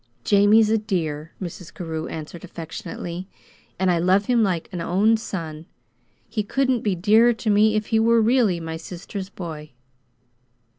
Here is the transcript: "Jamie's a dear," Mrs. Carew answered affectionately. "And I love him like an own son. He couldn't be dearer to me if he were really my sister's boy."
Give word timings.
"Jamie's 0.23 0.71
a 0.71 0.79
dear," 0.79 1.31
Mrs. 1.39 1.71
Carew 1.71 2.07
answered 2.07 2.43
affectionately. 2.43 3.27
"And 3.77 3.91
I 3.91 3.99
love 3.99 4.25
him 4.25 4.41
like 4.41 4.67
an 4.71 4.81
own 4.81 5.15
son. 5.15 5.67
He 6.27 6.41
couldn't 6.41 6.81
be 6.81 6.95
dearer 6.95 7.33
to 7.33 7.51
me 7.51 7.75
if 7.75 7.85
he 7.93 7.99
were 7.99 8.19
really 8.19 8.59
my 8.59 8.77
sister's 8.77 9.29
boy." 9.29 9.73